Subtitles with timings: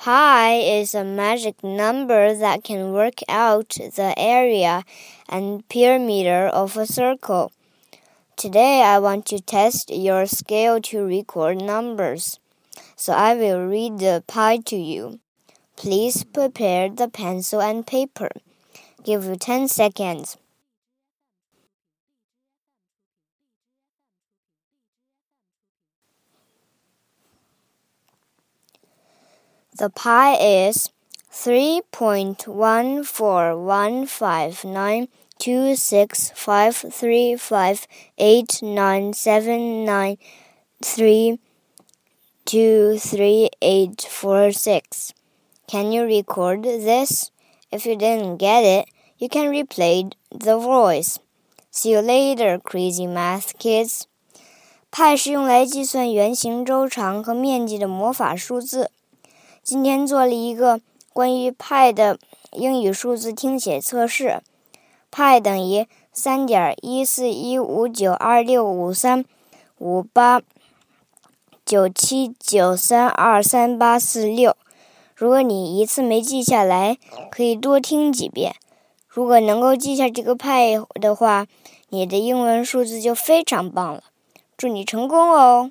[0.00, 4.82] Pi is a magic number that can work out the area
[5.28, 7.52] and perimeter of a circle.
[8.34, 12.40] Today I want to test your skill to record numbers.
[12.96, 15.20] So I will read the pi to you.
[15.76, 18.30] Please prepare the pencil and paper.
[19.04, 20.38] Give you 10 seconds.
[42.99, 45.13] three eight four six.
[45.67, 47.31] Can you record this?
[47.71, 51.19] If you didn't get it, you can replay the voice.
[51.71, 54.05] See you later, crazy math kids.
[54.91, 58.91] 派是用来计算圆形、周长和面积的魔法数字。
[59.62, 60.80] 今天做了一个
[61.12, 62.18] 关于派的
[62.52, 64.40] 英语数字听写测试，
[65.10, 69.24] 派等于三点一四一五九二六五三
[69.78, 70.40] 五八
[71.64, 74.56] 九七九三二三八四六。
[75.14, 76.96] 如果你一次没记下来，
[77.30, 78.56] 可以多听几遍。
[79.06, 81.46] 如果能够记下这个派的话，
[81.90, 84.04] 你的英文数字就非常棒了。
[84.56, 85.70] 祝你成功哦！